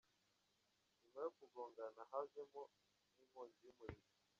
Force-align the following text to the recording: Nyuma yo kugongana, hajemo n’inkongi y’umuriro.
Nyuma 1.01 1.19
yo 1.25 1.29
kugongana, 1.37 2.01
hajemo 2.11 2.61
n’inkongi 3.15 3.59
y’umuriro. 3.65 4.09